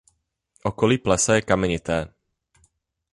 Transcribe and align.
Okolí 0.69 0.97
plesa 1.03 1.35
je 1.35 1.45
kamenité. 1.49 1.99